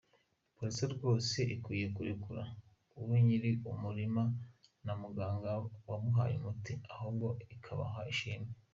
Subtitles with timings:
[0.55, 2.43] Police rwose ikwiye kurekura
[2.99, 4.23] uwo nyiri umurima
[4.85, 5.49] n’ umuganga
[5.89, 8.51] wamuhaye umuti ahubwo ikabaha ishimwe!.